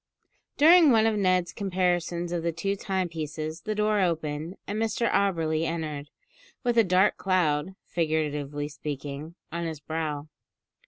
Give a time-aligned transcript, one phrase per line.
[0.57, 5.63] During one of Ned's comparisons of the two timepieces the door opened, and Mr Auberly
[5.65, 6.09] entered,
[6.63, 10.27] with a dark cloud, figuratively speaking, on his brow.